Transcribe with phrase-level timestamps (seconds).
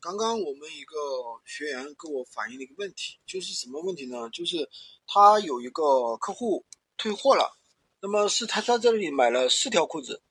[0.00, 0.96] 刚刚我们一个
[1.44, 4.30] 学员跟我反映了一个问题，就是什么问题呢？
[4.30, 4.68] 就是
[5.06, 6.64] 他有一个客户
[6.96, 7.54] 退货了，
[8.00, 10.22] 那么是他在这里买了四条裤子，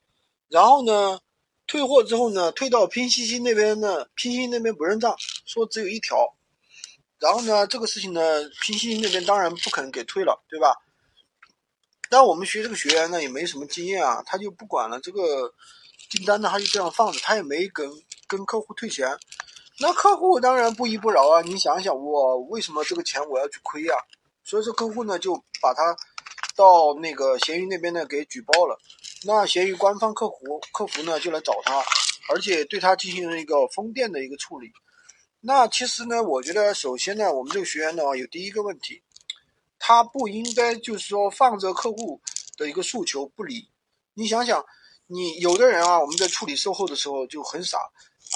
[0.48, 1.20] 然后呢，
[1.68, 6.36] 退货之后呢，退到拼夕夕那边呢，拼夕夕那边不认账，说只有一条，
[7.20, 8.22] 然后呢，这个事情呢，
[8.64, 10.76] 拼夕夕那边当然不可能给退了，对吧？
[12.10, 15.54] 但我们学这个学员呢，也没什么经验啊，他就不管了这个
[16.10, 17.88] 订单呢，他就这样放着，他也没跟
[18.28, 19.08] 跟客户退钱。
[19.82, 21.42] 那客户当然不依不饶啊！
[21.42, 23.96] 你想想，我为什么这个钱我要去亏呀？
[24.44, 25.96] 所以说客户呢就把他
[26.54, 28.78] 到那个闲鱼那边呢给举报了。
[29.24, 31.82] 那闲鱼官方客服客服呢就来找他，
[32.30, 34.70] 而且对他进行了一个封店的一个处理。
[35.40, 39.02] 那其实呢，我觉得首先呢，我们这个学员呢有第一个问题，
[39.80, 42.20] 他不应该就是说放着客户
[42.58, 43.70] 的一个诉求不理。
[44.14, 44.66] 你想想，
[45.08, 47.78] 你有的人啊，我们在处理售后的时候就很傻。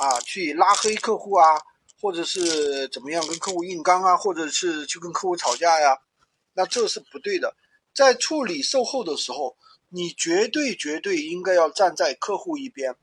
[0.01, 1.61] 啊，去拉黑客户啊，
[2.01, 5.97] 或者是怎么样跟客户硬刚啊，或者是去跟客户吵架呀，
[6.53, 7.55] 那这是不对的。
[7.93, 9.55] 在处理售后的时候，
[9.89, 12.95] 你绝对绝对应该要站在客户一边，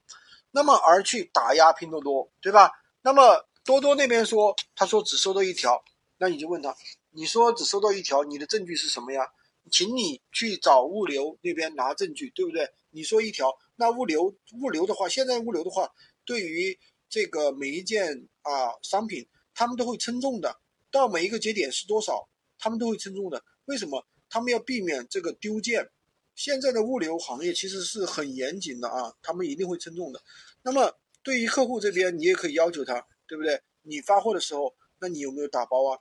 [0.51, 2.73] 那么而去打压拼多多，对吧？
[3.03, 5.83] 那么多多那边说，他说只收到一条，
[6.19, 6.75] 那你就问他，
[7.13, 9.31] 你说只收到一条，你的证据是什么呀？
[9.71, 12.69] 请你去找物流那边拿证据，对不对？
[12.91, 15.89] 你说一条，那物流物流的话，现在物流的话。
[16.31, 16.79] 对于
[17.09, 23.43] 这个每一件啊商品，他们都会称重的，到每一个节点是多少，他们都会称重的。
[23.65, 24.07] 为什么？
[24.29, 25.91] 他们要避免这个丢件。
[26.37, 30.23] 现在的物流行业其实是很严谨的啊，他们一定会称重的。
[30.63, 33.61] 那么对于客户这边，你也可以要求他，对不对？
[33.83, 35.99] 你发货的时候，那你有没有打包啊？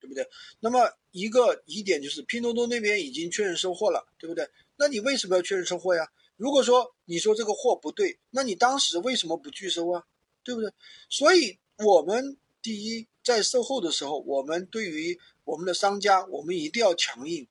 [0.00, 0.28] 对不对？
[0.58, 4.48] 那么一个疑点就是拼多多那边已经确认收货了，对不对？
[4.76, 6.10] 那你为什么要确认收货呀？
[6.38, 10.04] 如果说你说这个货不对，那你当时为什么不拒收啊？
[10.44, 10.72] 对不对？
[11.10, 17.46] 所以，我们第一在售后的时候，我们对于我们的商家，我们一定要强硬，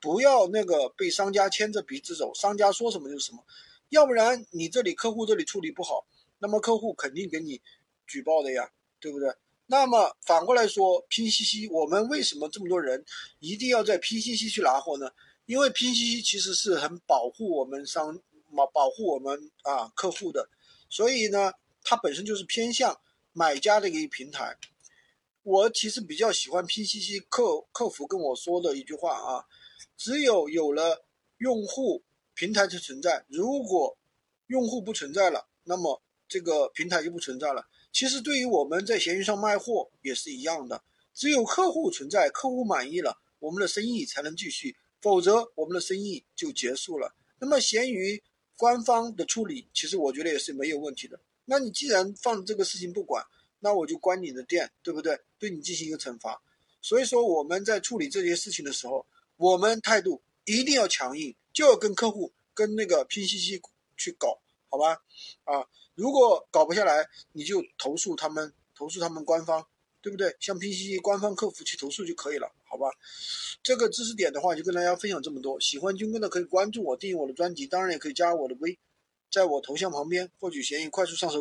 [0.00, 3.44] 不要那个被商家牵着鼻子走，商家说什么就是什么，
[3.90, 6.04] 要不然你这里客户这里处理不好，
[6.40, 7.62] 那么客户肯定给你
[8.08, 9.32] 举报的呀，对不对？
[9.66, 13.04] 那么反过来说，拼夕夕，我们为什么这么多人
[13.38, 15.08] 一定要在拼夕夕去拿货呢？
[15.46, 18.20] 因为拼夕夕其实是很保护我们商。
[18.54, 20.48] 保保护我们啊客户的，
[20.88, 21.52] 所以呢，
[21.82, 23.00] 它本身就是偏向
[23.32, 24.56] 买家的一个平台。
[25.42, 29.44] 我其实比较喜欢 P C C 客客服跟我说的一句话啊，
[29.96, 31.04] 只有有了
[31.38, 32.04] 用户，
[32.34, 33.98] 平台才存在；如果
[34.46, 37.66] 用户不存在了，那么这个平台就不存在了。
[37.90, 47.16] 其实对于我们在闲鱼上卖货也是一样的，只有客户存在，客户满意了，我们的生意才能继续，否则我们的生意就结束了。
[47.40, 48.22] 那么闲鱼。
[48.62, 51.18] 官方的处理其实我觉得也是没有问题的。
[51.46, 53.26] 那你既然放这个事情不管，
[53.58, 55.18] 那我就关你的店，对不对？
[55.36, 56.40] 对你进行一个惩罚。
[56.80, 59.04] 所以说我们在处理这些事情的时候，
[59.36, 63.60] 我们态度一定要强硬，就要跟客户跟那个拼夕夕
[63.96, 65.02] 去搞，好吧？
[65.42, 69.66] 啊，如果搞不下来，你就投诉他们，投诉他们官方。
[70.00, 70.36] 对不对？
[70.40, 72.86] 向拼夕夕官方客服去投诉就可以了，好吧？
[73.62, 75.60] 这个知识点的话，就跟大家分享这么多。
[75.60, 78.78] 喜欢军哥的可以关注我，订阅我的专辑，当然也可以加我的微，
[79.30, 81.38] 在我头像旁边获取闲鱼快速上手。